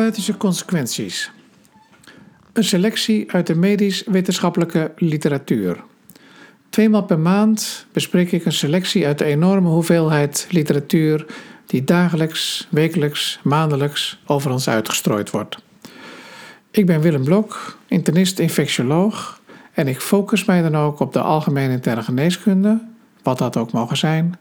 [0.00, 1.30] Therapeutische consequenties.
[2.52, 5.82] Een selectie uit de medisch-wetenschappelijke literatuur.
[6.70, 11.26] Tweemaal per maand bespreek ik een selectie uit de enorme hoeveelheid literatuur
[11.66, 15.56] die dagelijks, wekelijks, maandelijks over ons uitgestrooid wordt.
[16.70, 19.40] Ik ben Willem Blok, internist-infectioloog
[19.72, 22.82] en ik focus mij dan ook op de algemene interne geneeskunde,
[23.22, 24.38] wat dat ook mogen zijn,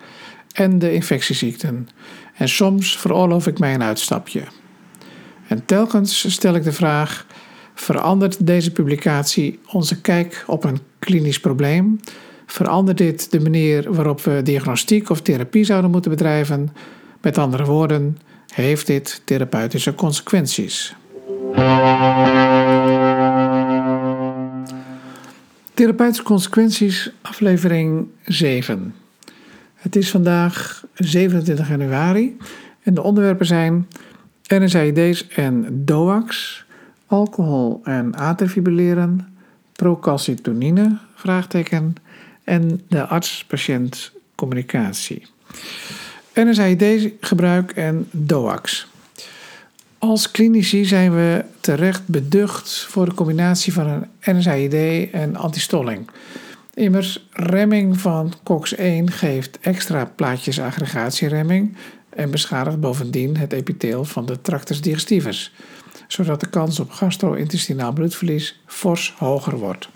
[0.53, 1.89] en de infectieziekten.
[2.33, 4.43] En soms veroorloof ik mij een uitstapje.
[5.49, 7.25] En telkens stel ik de vraag:
[7.73, 11.99] verandert deze publicatie onze kijk op een klinisch probleem?
[12.45, 16.69] Verandert dit de manier waarop we diagnostiek of therapie zouden moeten bedrijven?
[17.21, 18.17] Met andere woorden,
[18.53, 20.95] heeft dit therapeutische consequenties?
[25.73, 28.95] Therapeutische consequenties, aflevering 7.
[29.75, 32.37] Het is vandaag 27 januari
[32.83, 33.87] en de onderwerpen zijn
[34.49, 36.65] NSAID's en DOACs,
[37.05, 39.37] alcohol en atrifibrilleren,
[39.73, 41.95] procalcitonine, vraagteken,
[42.43, 45.27] en de arts-patiënt communicatie.
[46.33, 48.87] NSAID-gebruik en DOACs.
[49.97, 53.87] Als klinici zijn we terecht beducht voor de combinatie van
[54.21, 56.09] een NSAID en antistolling.
[56.73, 61.75] Immers, remming van COX-1 geeft extra plaatjes aggregatieremming
[62.09, 65.53] en beschadigt bovendien het epitheel van de tractus digestivus,
[66.07, 69.89] zodat de kans op gastro-intestinaal bloedverlies fors hoger wordt.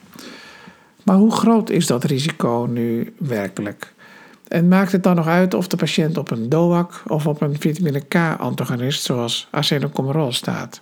[1.03, 3.93] Maar hoe groot is dat risico nu werkelijk?
[4.47, 7.59] En maakt het dan nog uit of de patiënt op een DOAC of op een
[7.59, 10.81] vitamine K-antagonist zoals acetylcomerol staat?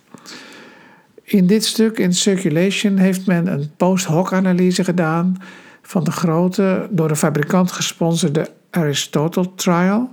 [1.22, 5.36] In dit stuk in Circulation heeft men een post-hoc analyse gedaan
[5.82, 10.10] van de grote, door de fabrikant gesponsorde Aristotle Trial.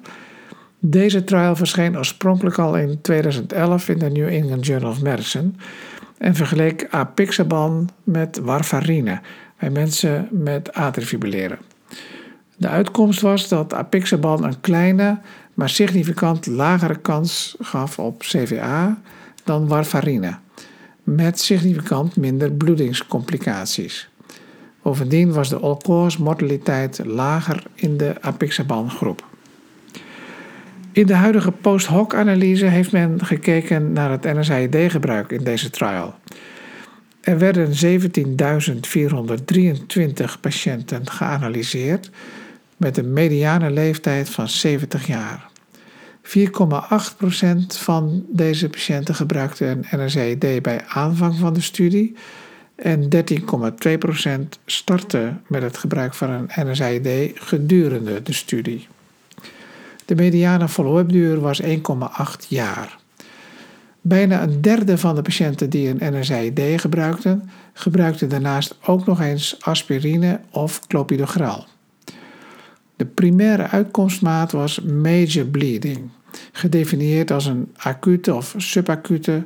[0.80, 5.52] Deze trial verscheen oorspronkelijk al in 2011 in de New England Journal of Medicine
[6.18, 9.22] en vergeleek apixaban met warfarine
[9.60, 11.58] bij mensen met atrifibrilleren.
[12.58, 15.20] De uitkomst was dat apixaban een kleine,
[15.54, 19.02] maar significant lagere kans gaf op CVA
[19.44, 20.38] dan warfarine,
[21.04, 24.10] met significant minder bloedingscomplicaties.
[24.82, 29.28] Bovendien was de all-cause mortaliteit lager in de apixaban groep.
[31.00, 36.16] In de huidige post-hoc-analyse heeft men gekeken naar het NSAID-gebruik in deze trial.
[37.22, 37.72] Er werden 17.423
[40.42, 42.10] patiënten geanalyseerd
[42.78, 45.50] met een mediane leeftijd van 70 jaar.
[46.24, 46.30] 4,8%
[47.68, 52.16] van deze patiënten gebruikte een NSAID bij aanvang van de studie
[52.76, 53.10] en 13,2%
[54.66, 58.88] startte met het gebruik van een NSAID gedurende de studie.
[60.09, 61.68] De mediane follow-up duur was 1,8
[62.47, 62.97] jaar.
[64.02, 69.58] Bijna een derde van de patiënten die een NSAID gebruikten, gebruikte daarnaast ook nog eens
[69.59, 71.66] aspirine of clopidogrel.
[72.96, 76.09] De primaire uitkomstmaat was major bleeding,
[76.52, 79.44] gedefinieerd als een acute of subacute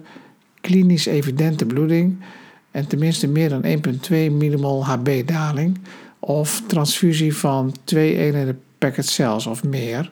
[0.61, 2.23] klinisch evidente bloeding
[2.71, 5.79] en tenminste meer dan 1,2 millimol Hb-daling
[6.19, 10.11] of transfusie van 2 eenheden packet cells of meer,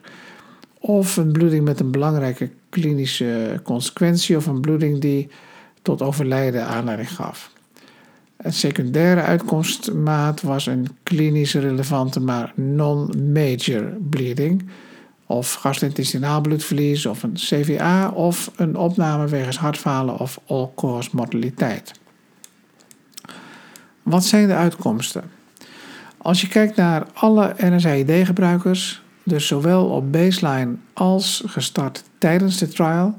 [0.83, 5.29] of een bloeding met een belangrijke klinische consequentie of een bloeding die
[5.81, 7.51] tot overlijden aanleiding gaf.
[8.37, 14.69] Een secundaire uitkomstmaat was een klinisch relevante maar non-major bleeding,
[15.25, 21.91] of gastrointestinaal bloedverlies, of een CVA, of een opname wegens hartfalen of all-cause mortaliteit.
[24.03, 25.23] Wat zijn de uitkomsten?
[26.17, 33.15] Als je kijkt naar alle NSAID-gebruikers, dus zowel op baseline als gestart tijdens de trial,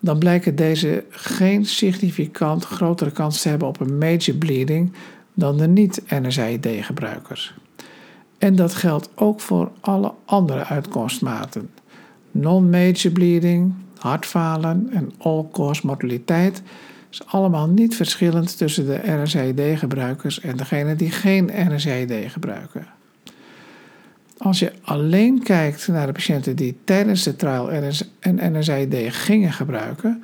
[0.00, 4.92] dan blijken deze geen significant grotere kans te hebben op een major bleeding
[5.34, 7.54] dan de niet-NSAID-gebruikers.
[8.38, 11.70] En dat geldt ook voor alle andere uitkomstmaten.
[12.30, 16.62] Non-major bleeding, hartfalen en all-cause mortaliteit
[17.10, 22.86] is allemaal niet verschillend tussen de NSAID-gebruikers en degenen die geen NSAID gebruiken.
[24.42, 27.72] Als je alleen kijkt naar de patiënten die tijdens de trial
[28.20, 30.22] een NSAID gingen gebruiken,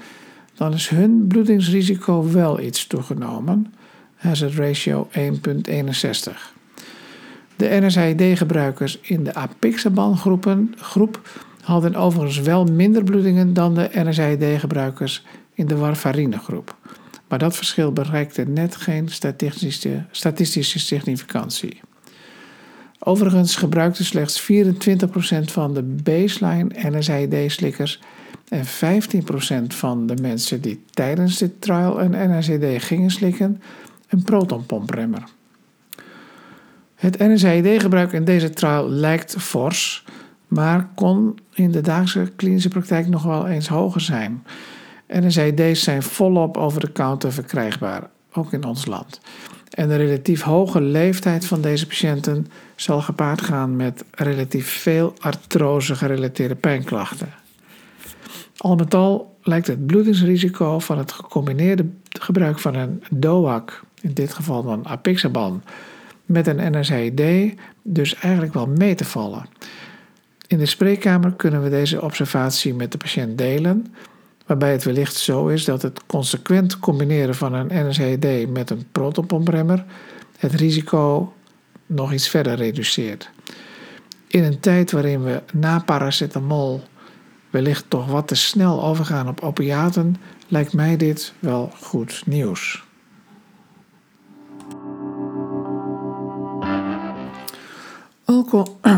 [0.55, 3.75] dan is hun bloedingsrisico wel iets toegenomen,
[4.15, 5.21] hazard ratio 1,61.
[7.57, 10.17] De NSAID-gebruikers in de apixaban
[10.77, 11.21] groep
[11.61, 15.25] hadden overigens wel minder bloedingen dan de NSAID-gebruikers
[15.55, 16.77] in de warfarine groep.
[17.29, 21.81] Maar dat verschil bereikte net geen statistische, statistische significantie.
[23.09, 24.47] Overigens gebruikte slechts 24%
[25.45, 28.01] van de baseline NSAID-slikkers
[28.49, 33.63] en 15% van de mensen die tijdens dit trial een NSAID gingen slikken
[34.09, 35.23] een protonpompremmer.
[36.95, 40.05] Het NSAID-gebruik in deze trial lijkt fors,
[40.47, 44.45] maar kon in de dagelijkse klinische praktijk nog wel eens hoger zijn.
[45.09, 49.21] NSAID's zijn volop over de counter verkrijgbaar, ook in ons land.
[49.71, 52.47] En de relatief hoge leeftijd van deze patiënten
[52.77, 57.29] zal gepaard gaan met relatief veel artrose-gerelateerde pijnklachten.
[58.57, 64.33] Al met al lijkt het bloedingsrisico van het gecombineerde gebruik van een DOAC, in dit
[64.33, 65.63] geval dan apixaban,
[66.25, 69.47] met een NSAID dus eigenlijk wel mee te vallen.
[70.47, 73.95] In de spreekkamer kunnen we deze observatie met de patiënt delen,
[74.47, 79.85] waarbij het wellicht zo is dat het consequent combineren van een NSAID met een protonpompremmer
[80.39, 81.33] het risico
[81.87, 83.31] nog iets verder reduceert.
[84.27, 86.83] In een tijd waarin we na paracetamol
[87.51, 90.17] wellicht toch wat te snel overgaan op opiaten,
[90.49, 92.85] lijkt mij dit wel goed nieuws.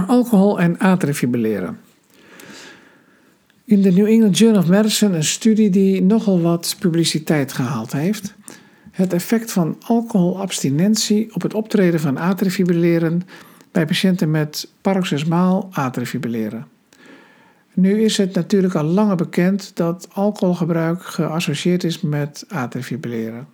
[0.06, 1.80] Alcohol, en atrifibrilleren.
[3.68, 8.34] In de New England Journal of Medicine een studie die nogal wat publiciteit gehaald heeft.
[8.90, 13.22] Het effect van alcoholabstinentie op het optreden van atrifibrilleren
[13.72, 16.66] bij patiënten met paroxysmaal atrifibrilleren.
[17.74, 23.46] Nu is het natuurlijk al langer bekend dat alcoholgebruik geassocieerd is met atrifibrilleren.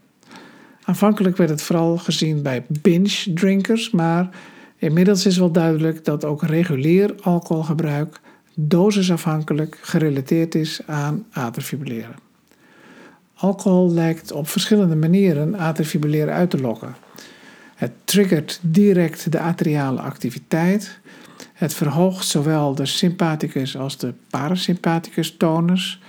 [0.83, 4.29] Aanvankelijk werd het vooral gezien bij binge drinkers, maar
[4.77, 8.21] inmiddels is wel duidelijk dat ook regulier alcoholgebruik
[8.55, 12.17] dosisafhankelijk gerelateerd is aan atrifibrilleren.
[13.35, 16.95] Alcohol lijkt op verschillende manieren atrifibrilleren uit te lokken.
[17.75, 20.99] Het triggert direct de atriale activiteit.
[21.53, 26.01] Het verhoogt zowel de sympathicus als de parasympathicus tonus.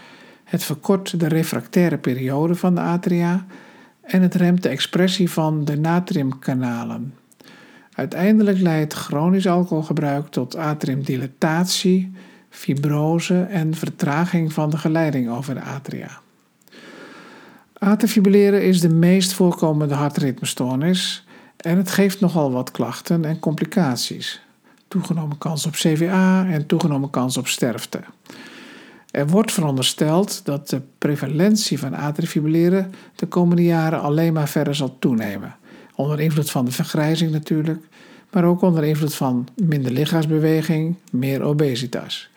[0.43, 3.45] Het verkort de refractaire periode van de atria
[4.01, 7.13] en het remt de expressie van de natriumkanalen.
[7.93, 12.11] Uiteindelijk leidt chronisch alcoholgebruik tot atriumdilatatie,
[12.55, 16.19] fibrose en vertraging van de geleiding over de atria.
[17.77, 21.25] Atrifibrilleren is de meest voorkomende hartritmestoornis
[21.57, 24.41] en het geeft nogal wat klachten en complicaties.
[24.87, 27.99] Toegenomen kans op CVA en toegenomen kans op sterfte.
[29.11, 34.95] Er wordt verondersteld dat de prevalentie van atrifibrilleren de komende jaren alleen maar verder zal
[34.99, 35.55] toenemen.
[35.95, 37.87] Onder invloed van de vergrijzing natuurlijk,
[38.31, 42.29] maar ook onder invloed van minder lichaamsbeweging, meer obesitas.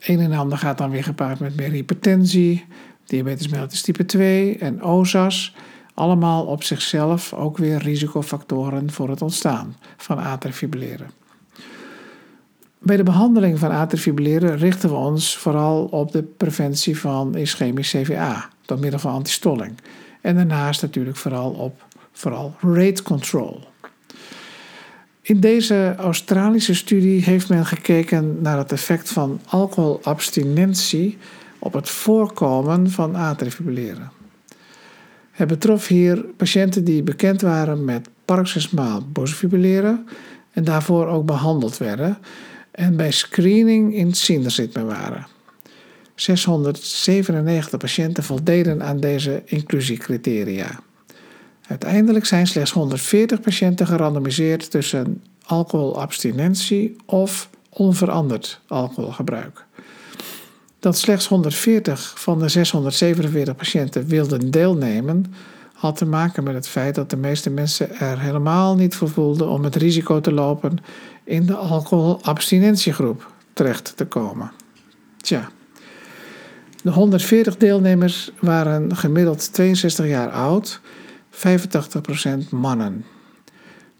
[0.00, 2.66] Een en ander gaat dan weer gepaard met meer hypertensie,
[3.04, 5.54] diabetes mellitus type 2 en OSAS.
[5.94, 11.10] Allemaal op zichzelf ook weer risicofactoren voor het ontstaan van atrifibrilleren.
[12.78, 18.48] Bij de behandeling van atrifibrilleren richten we ons vooral op de preventie van ischemisch CVA
[18.66, 19.78] door middel van antistolling.
[20.20, 23.69] En daarnaast natuurlijk vooral op vooral rate control.
[25.22, 31.18] In deze Australische studie heeft men gekeken naar het effect van alcoholabstinentie
[31.58, 34.10] op het voorkomen van atrifibrilleren.
[35.30, 40.06] Het betrof hier patiënten die bekend waren met paroxysmaal bovenfibrilleren
[40.52, 42.18] en daarvoor ook behandeld werden
[42.70, 45.26] en bij screening in sinusritme waren.
[46.14, 50.80] 697 patiënten voldeden aan deze inclusiecriteria.
[51.70, 59.64] Uiteindelijk zijn slechts 140 patiënten gerandomiseerd tussen alcoholabstinentie of onveranderd alcoholgebruik.
[60.78, 65.34] Dat slechts 140 van de 647 patiënten wilden deelnemen,
[65.72, 69.48] had te maken met het feit dat de meeste mensen er helemaal niet voor voelden
[69.48, 70.78] om het risico te lopen
[71.24, 74.52] in de alcoholabstinentiegroep terecht te komen.
[75.16, 75.50] Tja.
[76.82, 80.80] De 140 deelnemers waren gemiddeld 62 jaar oud
[81.30, 83.04] 85% mannen.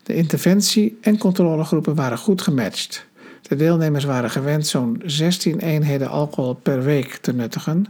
[0.03, 3.07] De interventie- en controlegroepen waren goed gematcht.
[3.43, 7.87] De deelnemers waren gewend zo'n 16 eenheden alcohol per week te nuttigen.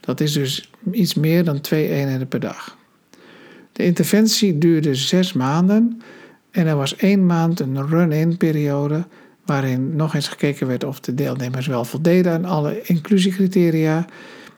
[0.00, 2.76] Dat is dus iets meer dan twee eenheden per dag.
[3.72, 6.02] De interventie duurde zes maanden
[6.50, 9.06] en er was één maand een run-in periode
[9.44, 14.06] waarin nog eens gekeken werd of de deelnemers wel voldeden aan alle inclusiecriteria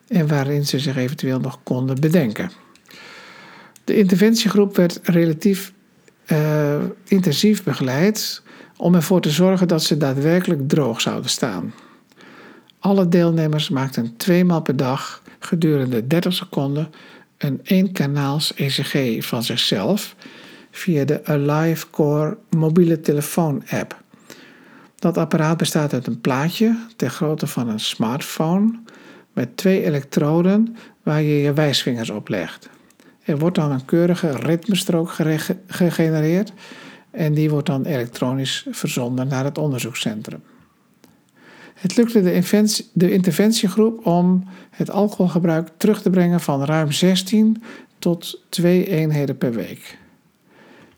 [0.08, 2.50] en waarin ze zich eventueel nog konden bedenken.
[3.84, 5.72] De interventiegroep werd relatief
[6.26, 8.42] uh, intensief begeleid
[8.76, 11.74] om ervoor te zorgen dat ze daadwerkelijk droog zouden staan.
[12.78, 16.90] Alle deelnemers maakten tweemaal per dag gedurende 30 seconden
[17.38, 20.14] een eenkanaals ECG van zichzelf
[20.70, 24.02] via de Alive Core mobiele telefoon-app.
[24.96, 28.78] Dat apparaat bestaat uit een plaatje ter grootte van een smartphone,
[29.32, 32.68] met twee elektroden waar je je wijsvingers op legt.
[33.22, 35.16] Er wordt dan een keurige ritmestrook
[35.66, 36.52] gegenereerd
[37.10, 40.42] en die wordt dan elektronisch verzonden naar het onderzoekscentrum.
[41.74, 42.22] Het lukte
[42.92, 47.62] de, interventiegroep om het alcoholgebruik terug te brengen van ruim 16
[47.98, 49.98] tot 2 eenheden per week.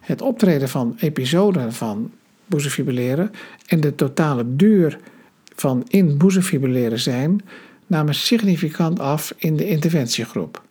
[0.01, 2.11] Het optreden van episoden van
[2.47, 3.31] boezemfibrilleren
[3.67, 4.99] en de totale duur
[5.55, 7.41] van in boezemfibrilleren zijn
[7.87, 10.63] namen significant af in de interventiegroep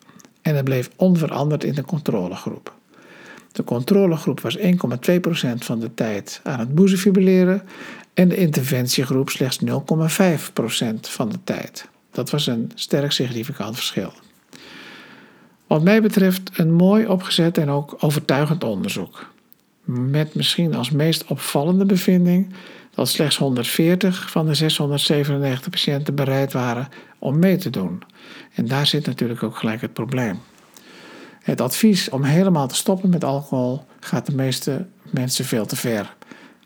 [0.42, 2.74] en het bleef onveranderd in de controlegroep.
[3.52, 4.64] De controlegroep was 1,2%
[5.56, 7.62] van de tijd aan het boezemfibrilleren
[8.14, 9.74] en de interventiegroep slechts 0,5%
[11.02, 11.90] van de tijd.
[12.12, 14.14] Dat was een sterk significant verschil.
[15.68, 19.30] Wat mij betreft een mooi opgezet en ook overtuigend onderzoek.
[19.84, 22.54] Met misschien als meest opvallende bevinding
[22.96, 26.88] dat slechts 140 van de 697 patiënten bereid waren
[27.20, 28.04] om mee te doen.
[28.54, 30.40] En daar zit natuurlijk ook gelijk het probleem.
[31.42, 36.16] Het advies om helemaal te stoppen met alcohol gaat de meeste mensen veel te ver.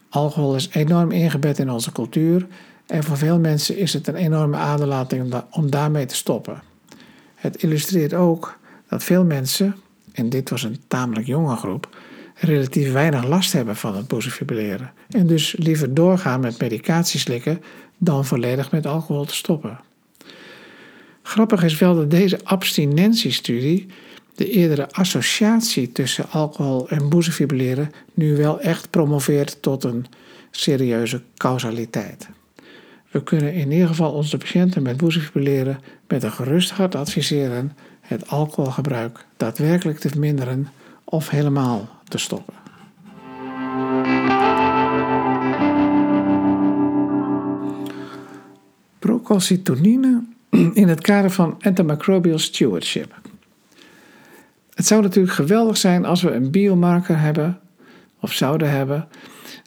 [0.10, 2.48] Alcohol is enorm ingebed in onze cultuur
[2.86, 6.62] en voor veel mensen is het een enorme aderlating om daarmee te stoppen.
[7.36, 8.58] Het illustreert ook
[8.90, 9.76] dat veel mensen,
[10.12, 11.98] en dit was een tamelijk jonge groep,
[12.36, 17.62] relatief weinig last hebben van het boezemfibrilleren en dus liever doorgaan met medicatie slikken
[17.98, 19.80] dan volledig met alcohol te stoppen.
[21.22, 23.86] Grappig is wel dat deze abstinentiestudie
[24.36, 30.06] de eerdere associatie tussen alcohol en boezemfibrilleren nu wel echt promoveert tot een
[30.52, 32.30] serieuze causaliteit.
[33.12, 38.28] We kunnen in ieder geval onze patiënten met boezemfibrilleren met een gerust hart adviseren het
[38.28, 40.68] alcoholgebruik daadwerkelijk te verminderen
[41.04, 42.54] of helemaal te stoppen.
[49.00, 50.24] Procalcitonine
[50.74, 53.16] in het kader van antimicrobial stewardship.
[54.74, 57.60] Het zou natuurlijk geweldig zijn als we een biomarker hebben,
[58.20, 59.08] of zouden hebben,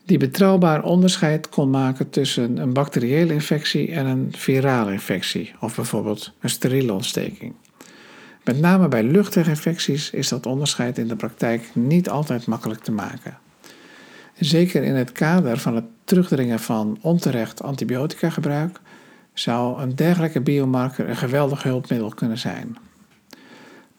[0.04, 6.32] die betrouwbaar onderscheid kon maken tussen een bacteriële infectie en een virale infectie, of bijvoorbeeld
[6.40, 7.54] een steriele ontsteking.
[8.48, 13.38] Met name bij luchtweginfecties is dat onderscheid in de praktijk niet altijd makkelijk te maken.
[14.38, 18.80] Zeker in het kader van het terugdringen van onterecht antibiotica gebruik
[19.32, 22.76] zou een dergelijke biomarker een geweldig hulpmiddel kunnen zijn.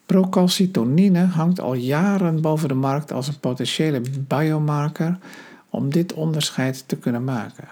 [0.05, 5.17] Procalcitonine hangt al jaren boven de markt als een potentiële biomarker
[5.69, 7.67] om dit onderscheid te kunnen maken.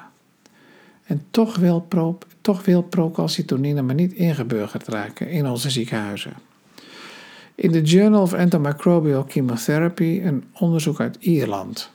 [1.03, 6.46] En toch wil, pro, toch wil procalcitonine maar niet ingeburgerd raken in onze ziekenhuizen.
[7.57, 11.91] In de Journal of Antimicrobial Chemotherapy een onderzoek uit Ierland.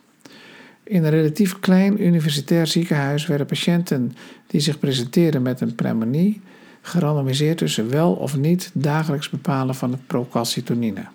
[0.82, 4.12] In een relatief klein universitair ziekenhuis werden patiënten
[4.46, 6.40] die zich presenteerden met een pneumonie
[6.80, 11.06] gerandomiseerd tussen wel of niet dagelijks bepalen van het procalcitonine.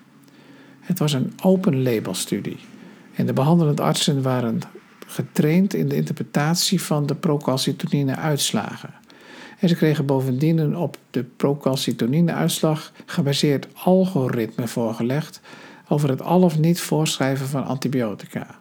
[0.80, 2.58] Het was een open label studie
[3.14, 4.60] en de behandelende artsen waren
[5.06, 8.94] getraind in de interpretatie van de procalcitonine uitslagen.
[9.58, 15.40] En ze kregen bovendien een op de procalcitonine uitslag gebaseerd algoritme voorgelegd
[15.88, 18.58] over het al of niet voorschrijven van antibiotica.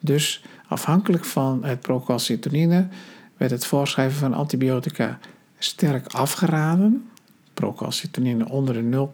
[0.00, 2.88] Dus afhankelijk van het procalcitonine
[3.36, 5.18] werd het voorschrijven van antibiotica
[5.58, 7.08] sterk afgeraden.
[7.54, 9.08] Procalcitonine onder de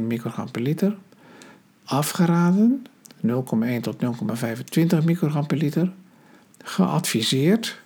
[0.00, 0.96] 0,1 microgram per liter.
[1.84, 2.86] Afgeraden
[3.26, 3.30] 0,1
[3.80, 3.96] tot
[5.00, 5.92] 0,25 microgram per liter.
[6.62, 7.80] Geadviseerd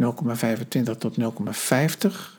[0.00, 1.26] 0,25 tot 0,50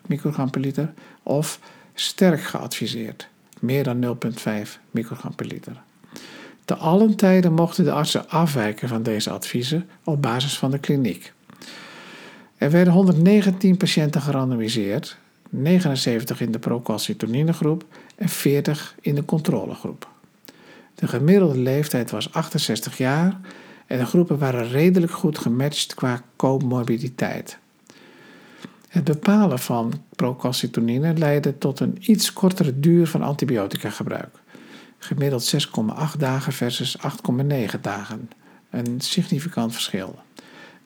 [0.07, 0.93] microgram per liter.
[1.23, 1.59] Of
[1.93, 3.27] sterk geadviseerd
[3.59, 4.17] meer dan
[4.65, 5.81] 0,5 microgram per liter.
[6.65, 11.33] Te allen tijden mochten de artsen afwijken van deze adviezen op basis van de kliniek.
[12.57, 15.17] Er werden 119 patiënten gerandomiseerd,
[15.49, 17.85] 79 in de procalcitonine groep
[18.15, 20.07] en 40 in de controlegroep.
[20.95, 23.39] De gemiddelde leeftijd was 68 jaar
[23.89, 27.57] en de groepen waren redelijk goed gematcht qua comorbiditeit.
[28.87, 34.39] Het bepalen van procalcitonine leidde tot een iets kortere duur van antibiotica gebruik.
[34.97, 35.55] Gemiddeld
[36.13, 38.29] 6,8 dagen versus 8,9 dagen.
[38.69, 40.19] Een significant verschil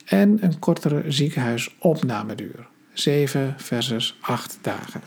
[0.06, 5.02] en een kortere ziekenhuisopnameduur, 7 versus 8 dagen.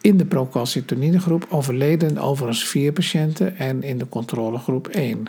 [0.00, 5.28] In de procalcitonine groep overleden overigens 4 patiënten en in de controlegroep 1.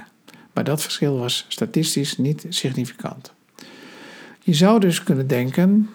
[0.56, 3.34] Maar dat verschil was statistisch niet significant.
[4.40, 5.90] Je zou dus kunnen denken,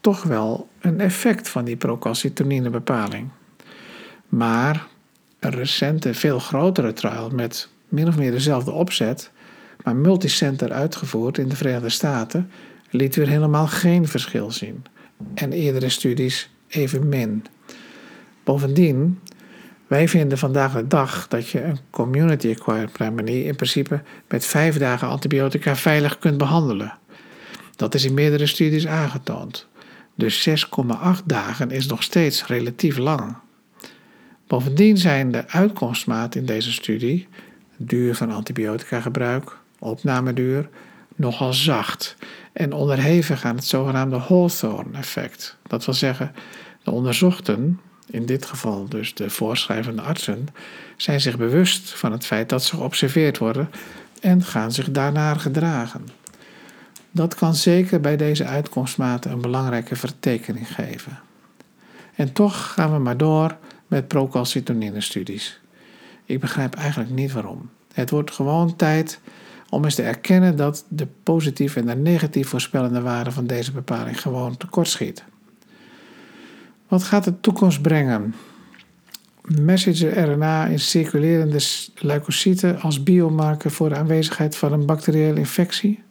[0.00, 3.28] toch wel een effect van die procalcitonine bepaling.
[4.28, 4.86] Maar
[5.38, 9.30] een recente, veel grotere trial met min of meer dezelfde opzet
[9.84, 12.50] maar multicenter uitgevoerd in de Verenigde Staten
[12.90, 14.84] liet weer helemaal geen verschil zien.
[15.34, 17.44] En eerdere studies evenmin.
[18.44, 19.20] Bovendien,
[19.92, 25.08] wij vinden vandaag de dag dat je een community-acquired pneumonie in principe met vijf dagen
[25.08, 26.98] antibiotica veilig kunt behandelen.
[27.76, 29.68] Dat is in meerdere studies aangetoond.
[30.14, 30.54] Dus 6,8
[31.24, 33.36] dagen is nog steeds relatief lang.
[34.46, 37.28] Bovendien zijn de uitkomstmaat in deze studie,
[37.76, 40.68] duur van antibiotica gebruik, opnameduur,
[41.16, 42.16] nogal zacht
[42.52, 45.56] en onderhevig aan het zogenaamde Hawthorne-effect.
[45.66, 46.32] Dat wil zeggen,
[46.82, 47.80] de onderzochten,
[48.12, 50.48] in dit geval dus de voorschrijvende artsen,
[50.96, 53.70] zijn zich bewust van het feit dat ze geobserveerd worden
[54.20, 56.08] en gaan zich daarnaar gedragen.
[57.10, 61.18] Dat kan zeker bij deze uitkomstmaten een belangrijke vertekening geven.
[62.14, 65.60] En toch gaan we maar door met procalcitonine-studies.
[66.24, 67.70] Ik begrijp eigenlijk niet waarom.
[67.94, 69.20] Het wordt gewoon tijd
[69.68, 74.20] om eens te erkennen dat de positief en de negatief voorspellende waarde van deze bepaling
[74.20, 75.24] gewoon tekortschiet.
[76.92, 78.34] Wat gaat de toekomst brengen?
[79.42, 81.60] Messenger RNA in circulerende
[81.94, 86.02] leukocyten als biomarker voor de aanwezigheid van een bacteriële infectie?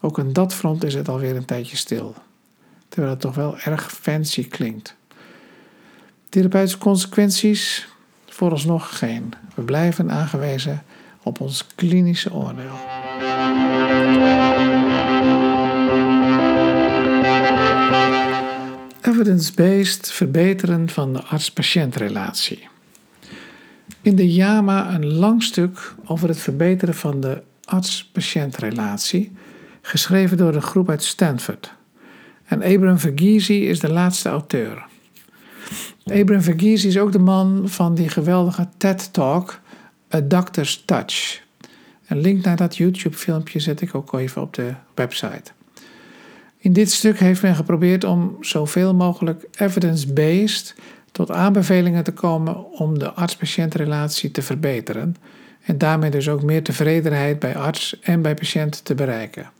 [0.00, 2.14] Ook aan dat front is het alweer een tijdje stil,
[2.88, 4.96] terwijl het toch wel erg fancy klinkt.
[6.28, 7.88] Therapeutische consequenties?
[8.26, 9.32] Vooralsnog geen.
[9.54, 10.82] We blijven aangewezen
[11.22, 12.74] op ons klinische oordeel.
[19.04, 22.68] Evidence-based verbeteren van de arts-patiëntrelatie.
[24.02, 29.32] In de JAMA een lang stuk over het verbeteren van de arts-patiëntrelatie,
[29.82, 31.74] geschreven door de groep uit Stanford.
[32.44, 34.86] En Abram Verghese is de laatste auteur.
[36.04, 39.60] Abraham Verghese is ook de man van die geweldige TED-talk
[40.14, 41.42] A Doctor's Touch.
[42.06, 45.52] Een link naar dat YouTube-filmpje zet ik ook even op de website.
[46.64, 50.74] In dit stuk heeft men geprobeerd om zoveel mogelijk evidence-based
[51.12, 55.16] tot aanbevelingen te komen om de arts-patiëntrelatie te verbeteren
[55.60, 59.50] en daarmee dus ook meer tevredenheid bij arts en bij patiënt te bereiken.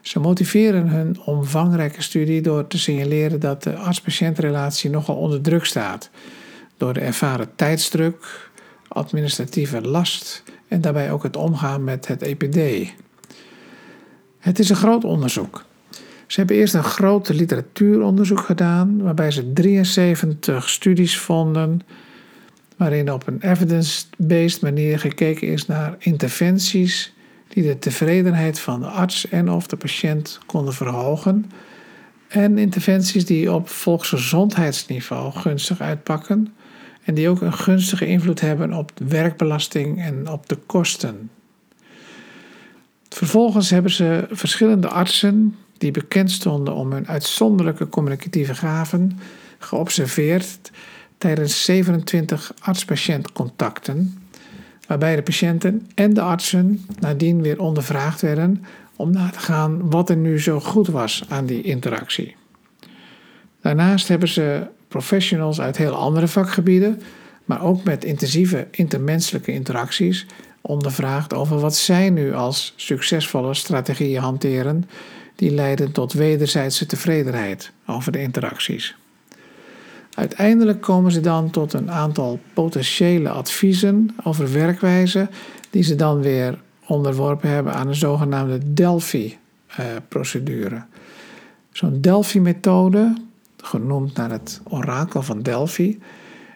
[0.00, 6.10] Ze motiveren hun omvangrijke studie door te signaleren dat de arts-patiëntrelatie nogal onder druk staat
[6.76, 8.50] door de ervaren tijdsdruk,
[8.88, 12.90] administratieve last en daarbij ook het omgaan met het EPD.
[14.38, 15.64] Het is een groot onderzoek.
[16.34, 21.80] Ze hebben eerst een groot literatuuronderzoek gedaan, waarbij ze 73 studies vonden,
[22.76, 27.14] waarin op een evidence-based manier gekeken is naar interventies
[27.48, 31.50] die de tevredenheid van de arts en of de patiënt konden verhogen,
[32.28, 36.54] en interventies die op volksgezondheidsniveau gunstig uitpakken
[37.04, 41.30] en die ook een gunstige invloed hebben op de werkbelasting en op de kosten.
[43.08, 49.18] Vervolgens hebben ze verschillende artsen die bekend stonden om hun uitzonderlijke communicatieve gaven
[49.58, 50.70] geobserveerd
[51.18, 54.22] tijdens 27 arts-patiëntcontacten
[54.86, 58.64] waarbij de patiënten en de artsen nadien weer ondervraagd werden
[58.96, 62.36] om na te gaan wat er nu zo goed was aan die interactie.
[63.60, 67.02] Daarnaast hebben ze professionals uit heel andere vakgebieden,
[67.44, 70.26] maar ook met intensieve intermenselijke interacties,
[70.60, 74.84] ondervraagd over wat zij nu als succesvolle strategieën hanteren
[75.34, 78.96] die leiden tot wederzijdse tevredenheid over de interacties.
[80.14, 85.28] Uiteindelijk komen ze dan tot een aantal potentiële adviezen over werkwijze,
[85.70, 90.82] die ze dan weer onderworpen hebben aan een zogenaamde Delphi-procedure.
[91.72, 93.14] Zo'n Delphi-methode,
[93.56, 95.98] genoemd naar het orakel van Delphi,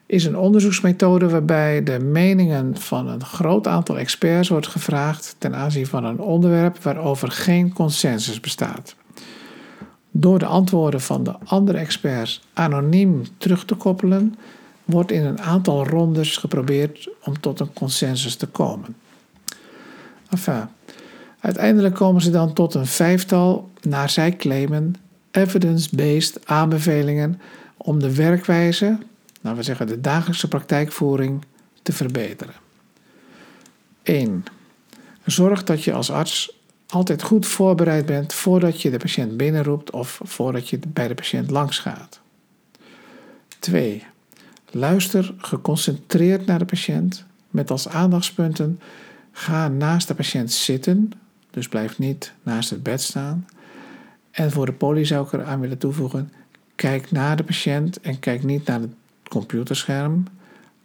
[0.09, 5.87] is een onderzoeksmethode waarbij de meningen van een groot aantal experts wordt gevraagd ten aanzien
[5.87, 8.97] van een onderwerp waarover geen consensus bestaat
[10.11, 14.35] door de antwoorden van de andere experts anoniem terug te koppelen,
[14.85, 18.97] wordt in een aantal rondes geprobeerd om tot een consensus te komen.
[20.31, 20.68] Enfin,
[21.40, 24.94] uiteindelijk komen ze dan tot een vijftal, naar zij claimen,
[25.31, 27.40] evidence-based aanbevelingen
[27.77, 28.99] om de werkwijze,
[29.40, 31.44] nou we zeggen de dagelijkse praktijkvoering,
[31.83, 32.55] te verbeteren.
[34.03, 34.44] 1.
[35.24, 36.53] Zorg dat je als arts
[36.88, 41.51] altijd goed voorbereid bent voordat je de patiënt binnenroept of voordat je bij de patiënt
[41.51, 42.20] langs gaat.
[43.59, 44.05] 2.
[44.70, 48.81] Luister geconcentreerd naar de patiënt met als aandachtspunten
[49.33, 51.12] ga naast de patiënt zitten,
[51.51, 53.46] dus blijf niet naast het bed staan.
[54.31, 56.33] En voor de poli zou ik eraan willen toevoegen:
[56.74, 58.92] kijk naar de patiënt en kijk niet naar het
[59.29, 60.25] computerscherm.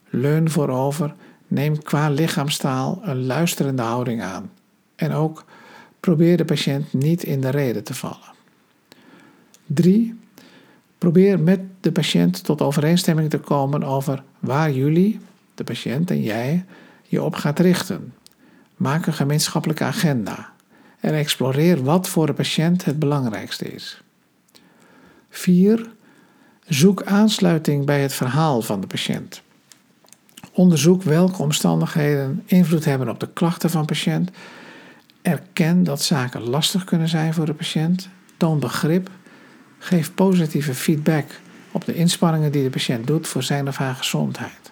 [0.10, 1.15] Leun voorover,
[1.47, 4.51] neem qua lichaamstaal een luisterende houding aan.
[4.95, 5.45] En ook
[6.03, 8.34] Probeer de patiënt niet in de reden te vallen.
[9.65, 10.19] 3.
[10.97, 15.19] Probeer met de patiënt tot overeenstemming te komen over waar jullie,
[15.56, 16.65] de patiënt en jij,
[17.03, 18.13] je op gaat richten.
[18.75, 20.53] Maak een gemeenschappelijke agenda
[20.99, 24.01] en exploreer wat voor de patiënt het belangrijkste is.
[25.29, 25.91] 4.
[26.67, 29.41] Zoek aansluiting bij het verhaal van de patiënt.
[30.52, 34.32] Onderzoek welke omstandigheden invloed hebben op de klachten van de patiënt.
[35.21, 38.10] Erken dat zaken lastig kunnen zijn voor de patiënt.
[38.38, 39.10] Toon begrip.
[39.80, 41.26] Geef positieve feedback
[41.71, 44.71] op de inspanningen die de patiënt doet voor zijn of haar gezondheid.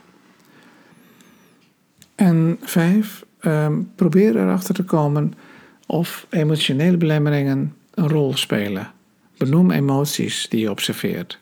[2.15, 5.33] En vijf, um, probeer erachter te komen
[5.87, 8.91] of emotionele belemmeringen een rol spelen.
[9.37, 11.40] Benoem emoties die je observeert.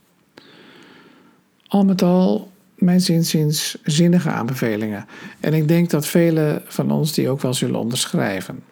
[1.70, 5.06] Al met al, mijn zinziens, zinnige aanbevelingen.
[5.40, 8.64] En ik denk dat velen van ons die ook wel zullen onderschrijven.